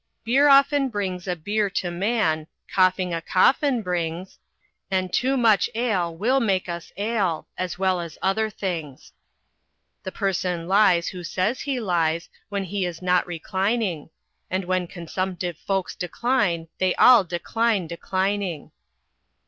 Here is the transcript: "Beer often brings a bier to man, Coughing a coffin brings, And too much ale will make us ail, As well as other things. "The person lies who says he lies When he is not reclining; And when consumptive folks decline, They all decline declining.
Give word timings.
"Beer 0.23 0.47
often 0.49 0.89
brings 0.89 1.27
a 1.27 1.35
bier 1.35 1.69
to 1.69 1.91
man, 1.91 2.47
Coughing 2.73 3.13
a 3.13 3.21
coffin 3.21 3.83
brings, 3.83 4.39
And 4.89 5.13
too 5.13 5.37
much 5.37 5.69
ale 5.75 6.15
will 6.17 6.39
make 6.39 6.67
us 6.67 6.91
ail, 6.97 7.45
As 7.55 7.77
well 7.77 7.99
as 8.01 8.17
other 8.19 8.49
things. 8.49 9.13
"The 10.01 10.11
person 10.11 10.67
lies 10.67 11.09
who 11.09 11.23
says 11.23 11.61
he 11.61 11.79
lies 11.79 12.29
When 12.49 12.63
he 12.63 12.83
is 12.83 13.03
not 13.03 13.27
reclining; 13.27 14.09
And 14.49 14.65
when 14.65 14.87
consumptive 14.87 15.55
folks 15.59 15.93
decline, 15.95 16.67
They 16.79 16.95
all 16.95 17.23
decline 17.23 17.85
declining. 17.85 18.71